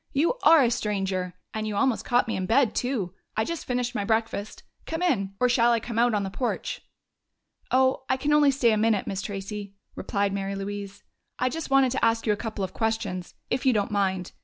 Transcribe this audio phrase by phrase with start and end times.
[0.13, 1.35] "You are a stranger!
[1.53, 3.13] And you almost caught me in bed, too!
[3.37, 4.63] I just finished my breakfast.
[4.87, 6.81] Come in or shall I come out on the porch?"
[7.69, 11.03] "Oh, I can only stay a minute, Miss Tracey," replied Mary Louise.
[11.37, 14.31] "I just wanted to ask you a couple of questions, if you don't mind....